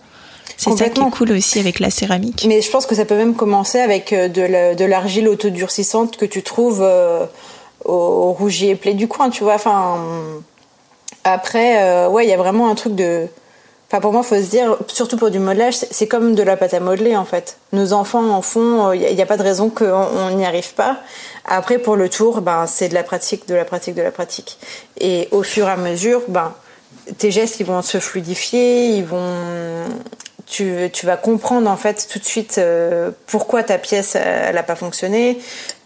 [0.59, 2.45] C'est ça qui est cool aussi avec la céramique.
[2.47, 6.43] Mais je pense que ça peut même commencer avec euh, de l'argile autodurcissante que tu
[6.43, 7.25] trouves euh,
[7.85, 9.55] au, rougier play du coin, tu vois.
[9.55, 9.97] Enfin,
[11.23, 13.27] après, ouais, il y a vraiment un truc de
[13.91, 16.75] Enfin, pour moi, faut se dire, surtout pour du modelage, c'est comme de la pâte
[16.75, 17.57] à modeler en fait.
[17.73, 20.99] Nos enfants en font, il n'y a, pas de raison qu'on n'y arrive pas.
[21.43, 24.59] Après, pour le tour, ben c'est de la pratique, de la pratique, de la pratique.
[24.99, 26.53] Et au fur et à mesure, ben
[27.17, 29.85] tes gestes, ils vont se fluidifier, ils vont,
[30.49, 34.75] tu, vas comprendre en fait tout de suite euh, pourquoi ta pièce elle n'a pas
[34.75, 35.39] fonctionné.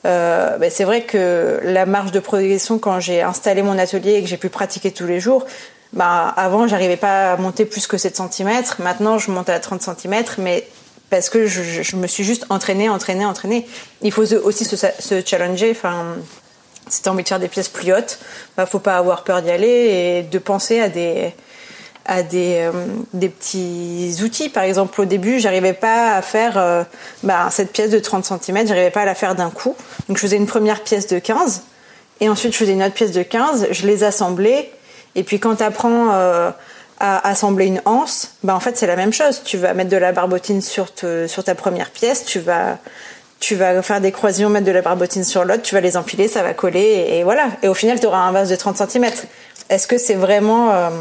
[0.06, 4.22] Euh, ben c'est vrai que la marge de progression quand j'ai installé mon atelier et
[4.22, 5.46] que j'ai pu pratiquer tous les jours,
[5.94, 8.50] bah, avant, j'arrivais pas à monter plus que 7 cm.
[8.80, 10.68] Maintenant, je monte à 30 cm, mais
[11.12, 13.68] parce que je, me suis juste entraînée, entraînée, entraînée.
[14.02, 15.70] Il faut aussi se, challenger.
[15.72, 16.16] Enfin,
[16.90, 18.18] si tu as envie de faire des pièces plus hautes,
[18.58, 21.34] bah, faut pas avoir peur d'y aller et de penser à des
[22.06, 22.72] à des, euh,
[23.14, 24.50] des petits outils.
[24.50, 26.84] Par exemple, au début, j'arrivais pas à faire euh,
[27.24, 29.76] bah, cette pièce de 30 cm, j'arrivais pas à la faire d'un coup.
[30.08, 31.64] Donc je faisais une première pièce de 15
[32.20, 34.72] et ensuite je faisais une autre pièce de 15, je les assemblais
[35.16, 36.52] et puis quand tu apprends euh,
[37.00, 39.42] à assembler une anse, bah en fait c'est la même chose.
[39.44, 40.88] Tu vas mettre de la barbotine sur,
[41.28, 42.78] sur ta première pièce, tu vas,
[43.40, 46.28] tu vas faire des croisillons, mettre de la barbotine sur l'autre, tu vas les empiler,
[46.28, 47.48] ça va coller et, voilà.
[47.62, 49.06] Et au final tu auras un vase de 30 cm.
[49.70, 50.92] Est-ce que c'est vraiment...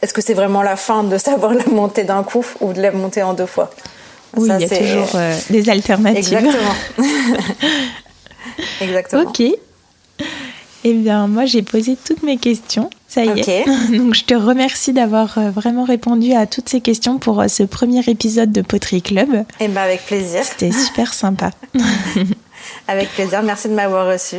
[0.00, 2.92] Est-ce que c'est vraiment la fin de savoir la monter d'un coup ou de la
[2.92, 3.70] monter en deux fois?
[4.36, 6.18] Oui, il y a toujours euh, des alternatives.
[6.18, 6.74] Exactement.
[8.80, 9.22] Exactement.
[9.22, 9.42] Ok.
[10.84, 12.90] Eh bien, moi, j'ai posé toutes mes questions.
[13.08, 13.64] Ça y est.
[13.96, 17.62] Donc, je te remercie d'avoir euh, vraiment répondu à toutes ces questions pour euh, ce
[17.62, 19.44] premier épisode de Poterie Club.
[19.60, 20.44] Eh bien, avec plaisir.
[20.44, 21.50] C'était super sympa.
[22.88, 23.42] avec plaisir.
[23.42, 24.36] Merci de m'avoir reçu.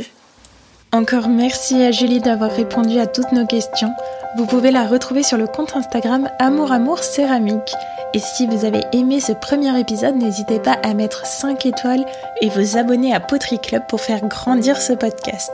[0.91, 3.93] Encore merci à Julie d'avoir répondu à toutes nos questions.
[4.37, 7.75] Vous pouvez la retrouver sur le compte Instagram Amour Amour Céramique.
[8.15, 12.05] Et si vous avez aimé ce premier épisode, n'hésitez pas à mettre 5 étoiles
[12.41, 15.51] et vous abonner à Poterie Club pour faire grandir ce podcast.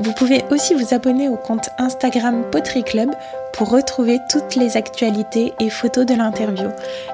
[0.00, 3.10] Vous pouvez aussi vous abonner au compte Instagram Poterie Club
[3.52, 6.68] pour retrouver toutes les actualités et photos de l'interview.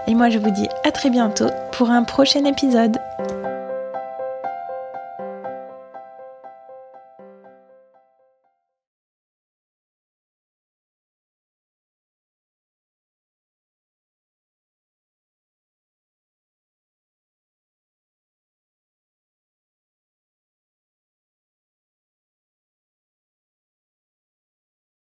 [0.07, 2.97] Et moi je vous dis à très bientôt pour un prochain épisode.